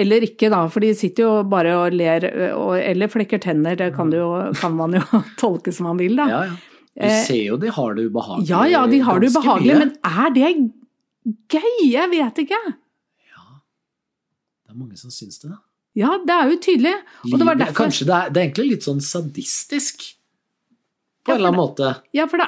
[0.00, 0.62] eller ikke, da.
[0.72, 3.76] For de sitter jo bare og ler, og, eller flekker tenner.
[3.78, 4.26] Det kan, jo,
[4.58, 5.02] kan man jo
[5.40, 6.28] tolke som man vil, da.
[6.32, 6.58] ja, ja.
[6.90, 8.48] Du Eh, ser jo de har det ubehagelig.
[8.50, 9.84] Ja ja, de har det ubehagelig, mye.
[9.84, 10.48] men er det
[11.54, 11.68] gøy?
[11.86, 12.58] Jeg vet ikke.
[13.30, 13.44] Ja.
[14.66, 15.60] Det er mange som syns det, da.
[15.96, 16.92] Ja, det er jo tydelig.
[17.30, 20.04] Og det var derfor Kanskje det er, det er egentlig litt sånn sadistisk,
[21.24, 21.88] på en eller annen måte.
[22.16, 22.46] Ja, for det,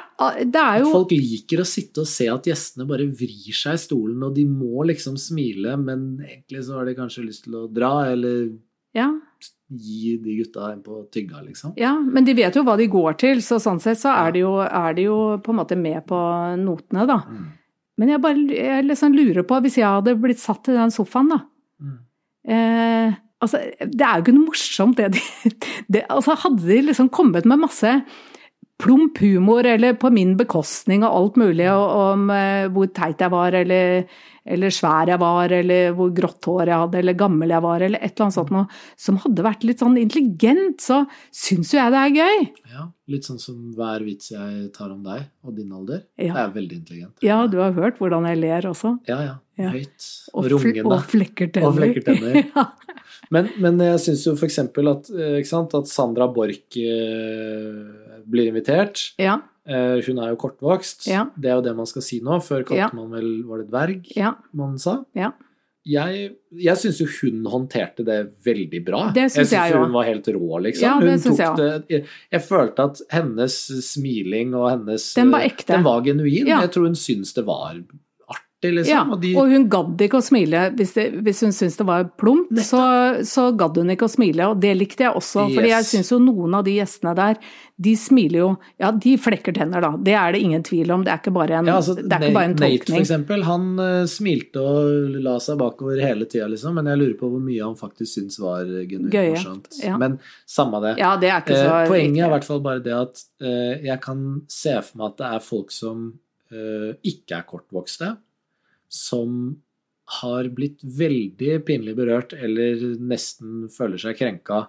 [0.49, 3.77] det er At jo folk liker å sitte og se at gjestene bare vrir seg
[3.77, 7.59] i stolen, og de må liksom smile, men egentlig så har de kanskje lyst til
[7.61, 8.47] å dra, eller
[8.97, 9.11] ja,
[9.73, 11.73] gi de gutta en på tygga, liksom.
[11.81, 14.43] ja, men de vet jo hva de går til, så sånn sett så er de
[14.45, 16.19] jo, er de jo på en måte med på
[16.61, 17.23] notene, da.
[17.29, 17.47] Mm.
[18.01, 21.29] Men jeg bare jeg liksom lurer på, hvis jeg hadde blitt satt i den sofaen,
[21.37, 21.43] da
[21.83, 21.99] Mm.
[22.49, 25.23] eh, Altså, det er jo ikke noe morsomt, det de
[25.97, 27.91] det, Altså, hadde de liksom kommet med masse
[28.79, 33.55] plump humor, eller på min bekostning og alt mulig, om eh, hvor teit jeg var,
[33.55, 34.07] eller,
[34.43, 38.03] eller svær jeg var, eller hvor grått hår jeg hadde, eller gammel jeg var, eller
[38.03, 38.67] et eller annet sånt noe,
[38.99, 42.49] som hadde vært litt sånn intelligent, så syns jo jeg det er gøy.
[42.73, 46.03] Ja, litt sånn som hver vits jeg tar om deg og din alder.
[46.19, 46.33] Ja.
[46.35, 47.15] Det er veldig intelligent.
[47.23, 48.97] Ja, du har hørt hvordan jeg ler også.
[49.11, 49.39] Ja, ja.
[49.61, 49.69] Ja.
[49.69, 50.01] Høyt
[50.33, 50.89] Og, og rungende.
[50.89, 51.69] og flekker tenner.
[51.69, 52.39] Og flekker tenner.
[52.57, 52.63] ja.
[53.31, 59.11] Men, men jeg syns jo eksempel at, eh, sant, at Sandra Borch eh, blir invitert,
[59.21, 59.39] ja.
[59.63, 61.07] Eh, hun er jo kortvokst.
[61.07, 61.29] Ja.
[61.39, 62.41] Det er jo det man skal si nå.
[62.43, 62.89] Før kalte Ja.
[62.93, 64.33] man vel Var det dverg Ja.
[64.53, 65.05] man sa?
[65.15, 65.31] Ja.
[65.87, 69.11] Jeg, jeg syns jo hun håndterte det veldig bra.
[69.15, 70.83] Det syns jeg jo hun var helt rå, liksom.
[70.83, 75.41] Ja, det tok jeg det, jeg, jeg følte at hennes smiling og hennes Den var
[75.47, 75.67] ekte.
[75.77, 76.47] Den var genuin.
[76.47, 76.61] Ja.
[76.63, 77.81] Jeg tror hun syns det var
[78.71, 78.93] liksom.
[78.93, 80.69] Ja, og de, og hun gadd ikke å smile.
[80.79, 82.83] Hvis, det, hvis hun syntes det var plumpt, så,
[83.27, 84.47] så gadd hun ikke å smile.
[84.53, 85.91] Og det likte jeg også, fordi jeg Yes.
[85.97, 87.41] syns jo noen av de gjestene der,
[87.83, 88.49] de smiler jo
[88.79, 89.91] Ja, de flekker tenner, da.
[89.99, 91.03] Det er det ingen tvil om.
[91.03, 93.43] Det er ikke bare en, ja, altså, det er ikke bare en Nate, for eksempel,
[93.49, 96.77] han uh, smilte og la seg bakover hele tida, liksom.
[96.79, 99.71] Men jeg lurer på hvor mye han faktisk syntes var genuint morsomt.
[99.83, 99.97] ja.
[99.99, 100.95] Men samme det.
[101.03, 103.75] Ja, det er ikke så uh, poenget er i hvert fall bare det at uh,
[103.83, 106.13] jeg kan se for meg at det er folk som
[107.03, 108.09] ikke er kortvokste,
[108.93, 109.57] som
[110.21, 114.67] har blitt veldig pinlig berørt eller nesten føler seg krenka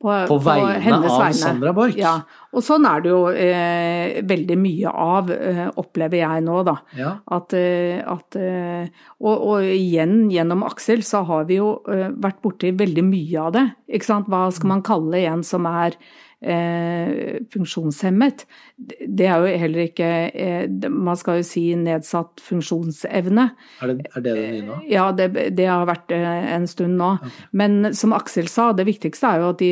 [0.00, 1.36] på, på vegne av vegne.
[1.36, 1.98] Sandra Borch.
[2.00, 2.14] Ja,
[2.56, 6.76] og sånn er det jo eh, veldig mye av, eh, opplever jeg nå, da.
[6.96, 7.10] Ja.
[7.36, 8.88] At, eh, at eh,
[9.20, 13.52] og, og igjen, gjennom Aksel, så har vi jo eh, vært borti veldig mye av
[13.58, 13.66] det.
[13.92, 14.32] Ikke sant?
[14.32, 15.98] Hva skal man kalle en som er
[16.40, 18.46] funksjonshemmet?
[18.80, 23.44] Det er jo heller ikke eh, Man skal jo si nedsatt funksjonsevne.
[23.84, 24.78] Er, det, er det det nye nå?
[24.88, 25.26] Ja, det,
[25.56, 27.10] det har vært eh, en stund nå.
[27.20, 27.48] Okay.
[27.60, 29.70] Men som Aksel sa, det viktigste er jo at de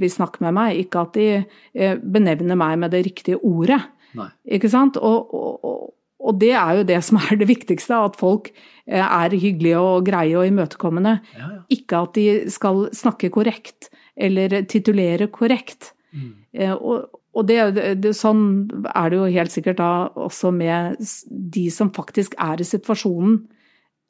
[0.00, 3.82] vil snakke med meg, ikke at de eh, benevner meg med det riktige ordet.
[4.16, 4.30] Nei.
[4.56, 4.96] Ikke sant?
[4.96, 9.36] Og, og, og, det er jo det som er det viktigste, at folk eh, er
[9.36, 11.18] hyggelige og greie og imøtekommende.
[11.36, 11.60] Ja, ja.
[11.76, 15.92] Ikke at de skal snakke korrekt eller titulere korrekt.
[16.16, 16.30] Mm.
[16.56, 17.56] Eh, Og, og det,
[18.00, 18.44] det, sånn
[18.88, 20.96] er det jo helt sikkert da også med
[21.28, 23.42] de som faktisk er i situasjonen.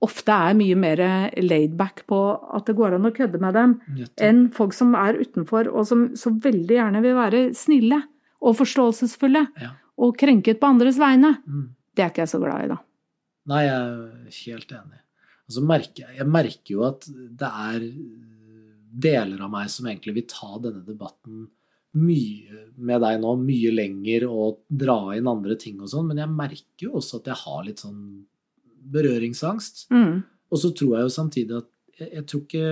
[0.06, 1.00] Ofte er mye mer
[1.40, 2.18] laidback på
[2.54, 3.72] at det går an å kødde med dem,
[4.22, 8.02] enn folk som er utenfor og som så veldig gjerne vil være snille
[8.44, 9.70] og forståelsesfulle Ja.
[9.98, 11.32] og krenket på andres vegne.
[11.48, 11.64] Mm.
[11.96, 12.78] Det er ikke jeg så glad i, da.
[13.48, 15.00] Nei, jeg er helt enig.
[15.48, 17.08] Altså, merker jeg, jeg merker jo at
[17.42, 17.90] det er
[18.96, 21.46] deler av meg som egentlig vil ta denne debatten
[21.96, 26.32] mye med deg nå, mye lenger og dra inn andre ting og sånn, men jeg
[26.32, 28.02] merker jo også at jeg har litt sånn
[28.96, 29.86] berøringsangst.
[29.94, 30.20] Mm.
[30.52, 32.66] Og så tror jeg jo samtidig at jeg, jeg tror ikke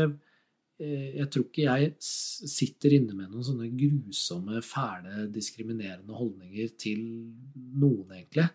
[0.84, 7.00] eh, jeg tror ikke jeg sitter inne med noen sånne grusomme, fæle, diskriminerende holdninger til
[7.80, 8.46] noen, egentlig.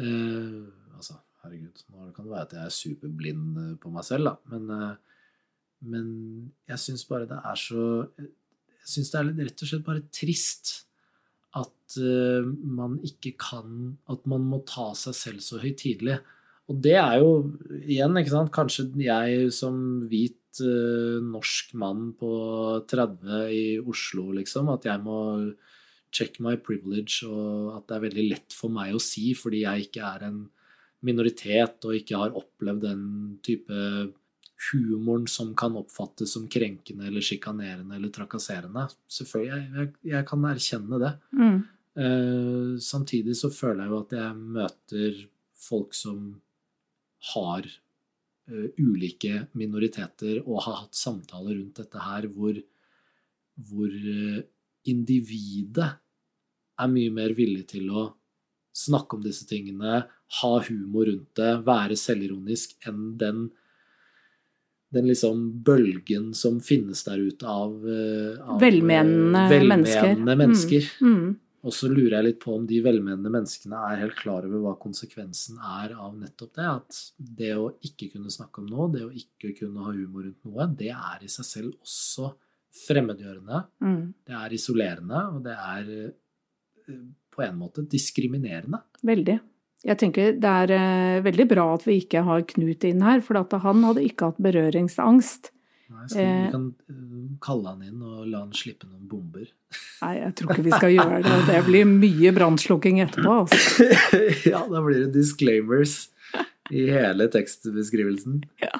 [0.00, 0.60] Eh,
[0.96, 4.54] altså, herregud, nå kan det være at jeg er superblind eh, på meg selv, da,
[4.54, 5.26] men, eh,
[5.92, 6.06] men
[6.70, 7.84] jeg syns bare det er så
[8.82, 10.72] Jeg syns det er litt, rett og slett bare trist
[11.58, 16.20] at uh, man ikke kan At man må ta seg selv så høytidelig.
[16.70, 17.32] Og det er jo
[17.82, 19.76] igjen, ikke sant, kanskje jeg som
[20.08, 22.32] hvit uh, norsk mann på
[22.88, 25.18] 30 i Oslo, liksom, at jeg må
[26.12, 29.88] check my privilege, og at det er veldig lett for meg å si fordi jeg
[29.88, 30.42] ikke er en
[31.02, 33.06] minoritet og ikke har opplevd den
[33.44, 33.78] type
[34.70, 38.86] humoren som kan oppfattes som krenkende eller sjikanerende eller trakasserende.
[39.10, 41.12] Selvfølgelig, jeg, jeg, jeg kan erkjenne det.
[41.34, 41.60] Mm.
[41.92, 45.18] Eh, samtidig så føler jeg jo at jeg møter
[45.62, 46.22] folk som
[47.32, 52.56] har eh, ulike minoriteter og har hatt samtaler rundt dette her hvor,
[53.68, 54.40] hvor eh,
[54.88, 55.90] individet
[56.80, 58.08] er mye mer villig til å
[58.72, 60.06] snakke om disse tingene,
[60.40, 63.50] ha humor rundt det, være selvironisk, enn den
[64.92, 70.02] den liksom bølgen som finnes der ute av, eh, av eh, Velmenende mennesker.
[70.02, 70.90] velmenende mennesker.
[71.00, 71.30] Mm.
[71.62, 74.72] Og så lurer jeg litt på om de velmenende menneskene er helt klar over hva
[74.82, 76.66] konsekvensen er av nettopp det.
[76.66, 77.02] At
[77.38, 80.66] det å ikke kunne snakke om noe, det å ikke kunne ha humor rundt noe,
[80.78, 82.32] det er i seg selv også
[82.82, 83.62] fremmedgjørende.
[83.84, 84.02] Mm.
[84.26, 87.00] Det er isolerende, og det er eh,
[87.32, 88.82] på en måte diskriminerende.
[89.06, 89.38] Veldig.
[89.84, 93.40] Jeg tenker det er eh, veldig bra at vi ikke har Knut inn her, for
[93.40, 95.50] at han hadde ikke hatt berøringsangst.
[95.92, 96.44] Nei, skal, Eh.
[96.46, 99.44] vi kan eh, kalle han inn og la han slippe noen bomber.
[100.04, 101.34] Nei, jeg tror ikke vi skal gjøre det.
[101.50, 103.34] Det blir mye brannslukking etterpå.
[103.42, 103.90] Altså.
[104.52, 105.98] ja, da blir det disclaimers
[106.72, 108.42] i hele tekstbeskrivelsen.
[108.64, 108.78] Ja.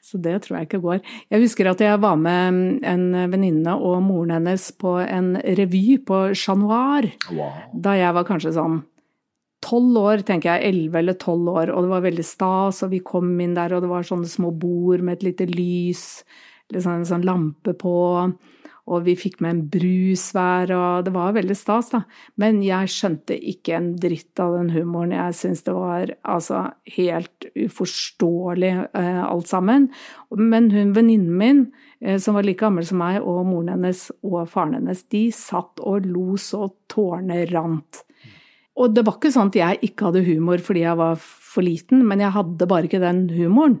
[0.00, 1.00] Så det tror jeg ikke går.
[1.30, 3.02] Jeg husker at jeg var med en
[3.32, 7.58] venninne og moren hennes på en revy på Chat Noir Wow.
[7.74, 8.78] da jeg var kanskje sånn
[9.64, 13.02] tolv år, tenker jeg, elleve eller tolv år, og det var veldig stas, og vi
[13.04, 16.04] kom inn der, og det var sånne små bord med et lite lys,
[16.72, 17.98] liksom en sånn lampe på,
[18.90, 22.00] og vi fikk med en brus hver, og det var veldig stas, da.
[22.42, 25.14] Men jeg skjønte ikke en dritt av den humoren.
[25.14, 26.64] Jeg syns det var altså
[26.96, 29.90] helt uforståelig eh, alt sammen.
[30.34, 31.64] Men hun venninnen min,
[32.02, 35.84] eh, som var like gammel som meg, og moren hennes og faren hennes, de satt
[35.86, 38.02] og lo så tårene rant.
[38.78, 42.04] Og det var ikke sånn at jeg ikke hadde humor fordi jeg var for liten,
[42.06, 43.80] men jeg hadde bare ikke den humoren.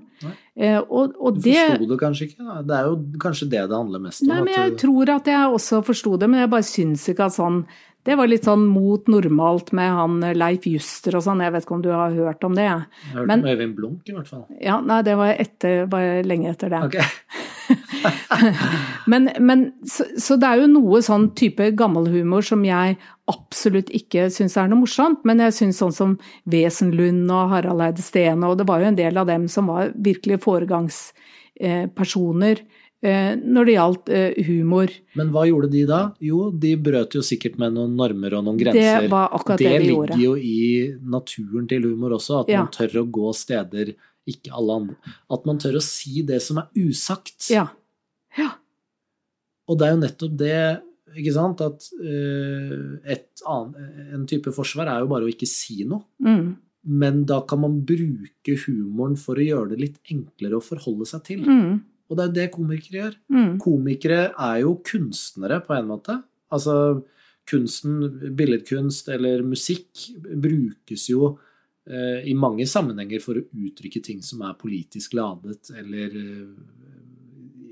[0.58, 2.42] Eh, og, og du forsto det kanskje ikke?
[2.42, 2.56] Da?
[2.66, 4.32] Det er jo kanskje det det handler mest om?
[4.32, 4.80] Nei, men jeg du...
[4.82, 7.62] tror at jeg også forsto det, men jeg bare syns ikke at sånn
[8.08, 11.74] det var litt sånn mot normalt med han Leif Juster og sånn, jeg vet ikke
[11.76, 12.64] om du har hørt om det?
[12.64, 14.46] Jeg har hørt men, om Øyvind Blunk i hvert fall.
[14.56, 16.80] Ja, nei, det var, etter, var lenge etter det.
[16.88, 17.44] Okay.
[19.12, 22.96] men, men så, så, det er jo noe sånn type gammelhumor som jeg
[23.30, 26.10] absolutt ikke syns er noe morsomt, men jeg syns sånn som
[26.50, 29.84] Wesenlund og Harald Eide Steen, og det var jo en del av dem som var
[29.94, 32.56] virkelig foregangspersoner
[33.06, 34.88] eh, når det gjaldt eh, humor.
[35.18, 36.00] Men hva gjorde de da?
[36.24, 39.02] Jo, de brøt jo sikkert med noen normer og noen grenser.
[39.06, 40.12] Det var akkurat det, det de gjorde.
[40.12, 40.40] Det ligger jo i
[41.16, 42.58] naturen til humor også, at ja.
[42.64, 43.86] man tør å gå steder
[44.30, 47.50] ikke alle andre At man tør å si det som er usagt.
[47.52, 47.66] Ja.
[48.38, 48.50] ja.
[49.70, 50.56] Og det er jo nettopp det
[51.18, 51.62] ikke sant?
[51.64, 53.12] At uh,
[53.50, 53.78] annet,
[54.14, 56.04] en type forsvar er jo bare å ikke si noe.
[56.22, 56.52] Mm.
[57.00, 61.24] Men da kan man bruke humoren for å gjøre det litt enklere å forholde seg
[61.26, 61.44] til.
[61.44, 61.80] Mm.
[62.10, 63.16] Og det er jo det komikere gjør.
[63.30, 63.50] Mm.
[63.62, 66.16] Komikere er jo kunstnere på en måte.
[66.50, 66.76] Altså
[67.50, 68.00] kunsten,
[68.36, 70.08] billedkunst eller musikk
[70.40, 71.34] brukes jo
[71.88, 77.00] i mange sammenhenger for å uttrykke ting som er politisk ladet, eller uh,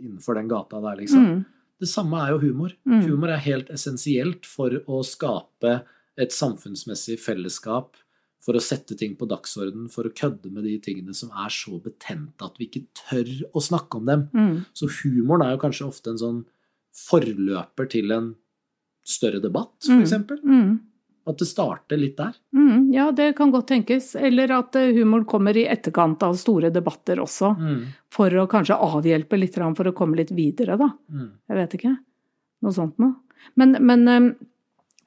[0.00, 1.26] innenfor den gata der, liksom.
[1.26, 1.44] Mm.
[1.78, 2.74] Det samme er jo humor.
[2.88, 3.02] Mm.
[3.06, 5.80] Humor er helt essensielt for å skape
[6.18, 7.94] et samfunnsmessig fellesskap,
[8.42, 11.78] for å sette ting på dagsorden, for å kødde med de tingene som er så
[11.82, 14.26] betente at vi ikke tør å snakke om dem.
[14.34, 14.54] Mm.
[14.74, 16.44] Så humoren er jo kanskje ofte en sånn
[16.98, 18.32] forløper til en
[19.08, 20.14] større debatt, f.eks.
[20.42, 20.78] Mm.
[21.28, 22.36] At det starter litt der.
[22.56, 24.14] Mm, ja, det kan godt tenkes.
[24.16, 27.54] Eller at humor humoren kommer i etterkant av store debatter også.
[27.58, 27.80] Mm.
[28.12, 30.88] For å kanskje avhjelpe litt, for å komme litt videre, da.
[31.12, 31.32] Mm.
[31.48, 31.96] Jeg vet ikke.
[32.64, 33.18] Noe sånt noe.
[33.60, 34.30] Men, men eh,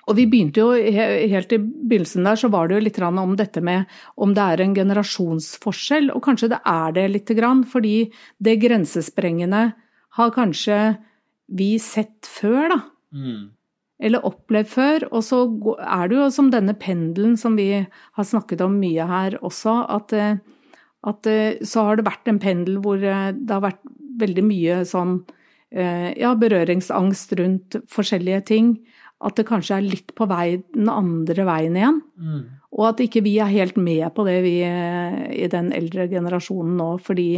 [0.10, 3.62] Og vi begynte jo helt i begynnelsen der, så var det jo litt om dette
[3.62, 3.86] med
[4.18, 6.12] om det er en generasjonsforskjell.
[6.14, 9.72] Og kanskje det er det lite grann, fordi det grensesprengende
[10.18, 10.98] har kanskje
[11.48, 12.80] vi sett før, da.
[13.12, 13.50] Mm
[14.02, 15.06] eller opplevd før.
[15.12, 15.44] Og så
[15.80, 20.16] er det jo som denne pendelen som vi har snakket om mye her også, at,
[20.18, 20.40] eh,
[21.08, 23.84] at eh, så har det vært en pendel hvor eh, det har vært
[24.22, 25.22] veldig mye sånn
[25.72, 28.74] ja, berøringsangst rundt forskjellige ting.
[29.24, 32.02] At det kanskje er litt på vei den andre veien igjen.
[32.20, 32.42] Mm.
[32.76, 36.90] Og at ikke vi er helt med på det, vi i den eldre generasjonen nå,
[37.00, 37.30] fordi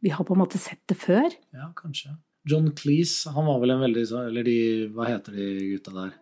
[0.00, 1.28] vi har på en måte sett det før.
[1.52, 2.14] Ja, kanskje.
[2.50, 4.56] John Cleese, han var vel en veldig Eller de
[4.92, 6.12] Hva heter de gutta der?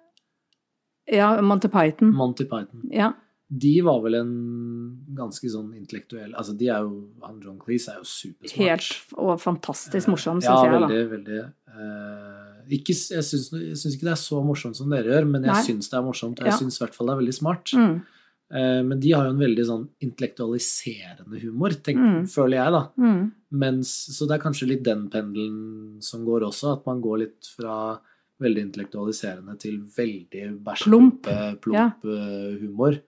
[1.10, 2.12] Ja, Monty Python.
[2.14, 2.84] Monty Python.
[2.94, 3.12] Ja.
[3.52, 4.30] De var vel en
[5.18, 8.62] ganske sånn intellektuell Altså, de er jo Han John Cleese er jo supersmart.
[8.62, 10.78] Helt og fantastisk morsom, syns ja, jeg, da.
[10.78, 11.42] Ja, veldig, veldig.
[11.72, 15.90] Uh, ikke, jeg syns ikke det er så morsomt som dere gjør, men jeg syns
[15.90, 16.38] det er morsomt.
[16.40, 16.58] Og jeg Ja.
[16.62, 17.72] syns i hvert fall det er veldig smart.
[17.76, 17.96] Mm.
[18.52, 22.24] Eh, men de har jo en veldig sånn intellektualiserende humor, tenk, Mm.
[22.28, 22.82] føler jeg, da.
[22.98, 23.32] Mm.
[23.52, 27.48] Mens, så det er kanskje litt den pendelen som går også, at man går litt
[27.56, 27.98] fra
[28.40, 31.22] veldig intellektualiserende til veldig Plump.
[31.22, 31.90] bæsjete, plump ja.
[32.60, 33.00] humor.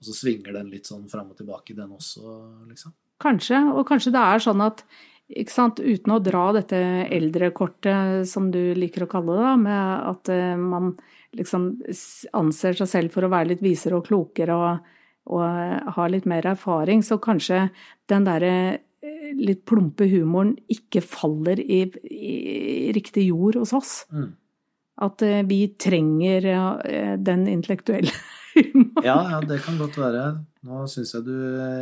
[0.00, 2.92] Og så svinger den litt sånn fram og tilbake, den også, liksom.
[3.20, 4.82] Kanskje, og kanskje det er sånn at
[5.30, 6.74] ikke sant, uten å dra dette
[7.08, 10.96] eldrekortet, som du liker å kalle det, da, med at eh, man
[11.36, 11.66] liksom
[12.36, 14.88] anser seg selv for å være litt visere og klokere og,
[15.30, 17.68] og eh, har litt mer erfaring, så kanskje
[18.10, 23.94] den derre eh, litt plumpe humoren ikke faller i, i riktig jord hos oss.
[24.10, 24.32] Mm.
[25.06, 26.50] At eh, vi trenger
[27.22, 28.10] den intellektuelle
[28.56, 29.04] humoren.
[29.06, 30.24] Ja, ja, det kan godt være.
[30.66, 31.36] Nå syns jeg du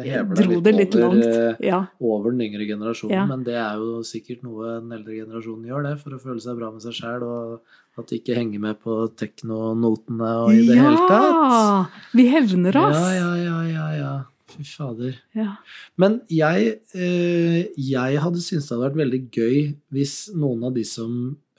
[0.07, 1.81] hever deg litt, litt over, Ja.
[1.99, 3.25] over den yngre generasjonen, Ja.
[3.27, 6.61] men det er jo sikkert noe den eldre generasjonen gjør, det, for å føle seg
[6.61, 10.79] bra med seg sjæl, og at de ikke henger med på teknonotene og i det
[10.79, 10.89] ja!
[10.89, 12.01] hele tatt.
[12.19, 12.99] Vi hevner oss.
[12.99, 14.13] Ja, ja, ja, ja, ja.
[14.49, 15.17] Fy fader.
[15.37, 15.59] Ja.
[16.01, 19.59] Men jeg, eh, jeg hadde syntes det hadde vært veldig gøy
[19.95, 21.13] hvis noen av de som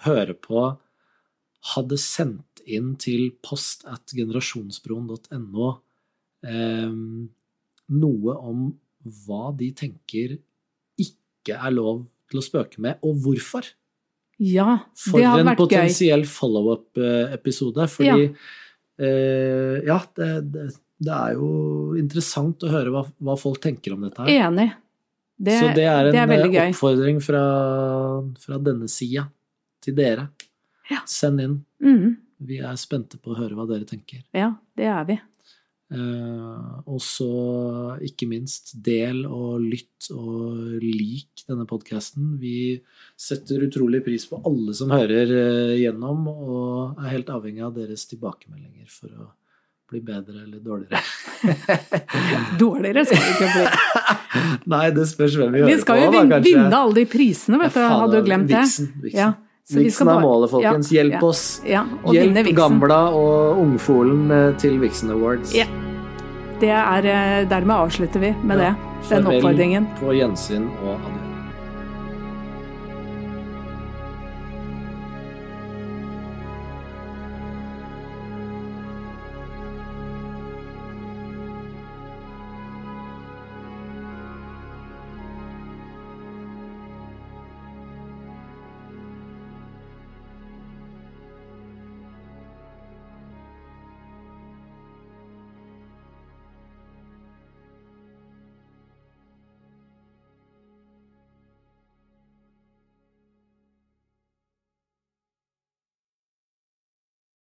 [0.06, 0.66] hører på,
[1.76, 5.70] hadde sendt inn til post at generasjonsbroen.no
[6.48, 6.94] eh,
[7.90, 8.70] noe om
[9.26, 10.38] hva de tenker
[11.00, 13.66] ikke er lov til å spøke med, og hvorfor.
[14.40, 15.66] Ja, For det hadde vært gøy.
[15.66, 17.88] For en potensiell follow-up-episode.
[17.92, 20.68] Fordi eh, ja, det, det,
[21.00, 21.50] det er jo
[22.00, 24.48] interessant å høre hva, hva folk tenker om dette her.
[24.48, 24.70] Enig.
[25.40, 27.44] Det, Så det er en det er eh, oppfordring fra,
[28.44, 29.28] fra denne sida
[29.84, 30.30] til dere.
[30.90, 31.04] Ja.
[31.08, 31.60] Send inn.
[31.84, 32.18] Mm.
[32.50, 34.24] Vi er spente på å høre hva dere tenker.
[34.36, 35.20] Ja, det er vi.
[35.90, 37.30] Eh, og så,
[38.06, 42.36] ikke minst, del og lytt og lik denne podkasten.
[42.42, 42.80] Vi
[43.20, 48.06] setter utrolig pris på alle som hører eh, gjennom, og er helt avhengig av deres
[48.12, 49.28] tilbakemeldinger for å
[49.90, 51.02] bli bedre eller dårligere.
[52.60, 53.68] Dårligere skal vi ikke bli.
[54.74, 56.24] Nei, det spørs hvem vi hører Vi skal jo på.
[56.30, 57.80] da, vinne alle de prisene, vet du.
[57.82, 58.60] Ja, Hadde du glemt det?
[58.62, 59.20] Viksen, viksen.
[59.20, 59.32] Ja,
[59.70, 60.92] så vi er målet, folkens.
[60.94, 61.44] Ja, Hjelp oss.
[61.66, 62.56] Ja, og vinne Hjelp.
[62.58, 65.56] Gamla og Ungfolen eh, til Vixen Awards.
[65.58, 65.66] Ja.
[66.60, 68.74] Det er, eh, dermed avslutter vi med Ja.
[68.76, 68.76] det.
[69.10, 69.90] Den Farvel oppfordringen.
[70.02, 71.19] På gjensyn og adjø.